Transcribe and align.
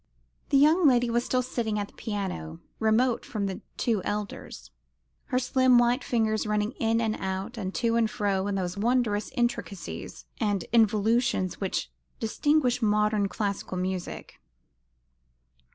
The 0.49 0.57
young 0.57 0.87
lady 0.87 1.11
was 1.11 1.25
still 1.25 1.43
sitting 1.43 1.77
at 1.77 1.89
the 1.89 1.93
piano, 1.93 2.59
remote 2.79 3.23
from 3.23 3.45
the 3.45 3.61
two 3.77 4.01
elders, 4.01 4.71
her 5.25 5.37
slim 5.37 5.77
white 5.77 6.03
fingers 6.03 6.47
running 6.47 6.71
in 6.79 6.99
and 6.99 7.15
out 7.17 7.55
and 7.55 7.71
to 7.75 7.97
and 7.97 8.09
fro 8.09 8.47
in 8.47 8.55
those 8.55 8.75
wondrous 8.75 9.29
intricacies 9.37 10.25
and 10.39 10.65
involutions 10.73 11.61
which 11.61 11.91
distinguish 12.19 12.81
modern 12.81 13.27
classical 13.29 13.77
music. 13.77 14.39